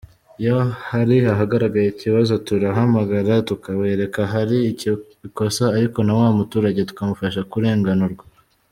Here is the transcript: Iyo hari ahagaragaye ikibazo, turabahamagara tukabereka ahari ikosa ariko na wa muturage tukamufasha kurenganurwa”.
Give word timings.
Iyo 0.39 0.57
hari 0.89 1.15
ahagaragaye 1.33 1.87
ikibazo, 1.89 2.33
turabahamagara 2.47 3.33
tukabereka 3.49 4.19
ahari 4.27 4.57
ikosa 5.27 5.65
ariko 5.77 5.97
na 6.03 6.13
wa 6.19 6.27
muturage 6.37 6.79
tukamufasha 6.89 7.41
kurenganurwa”. 7.53 8.23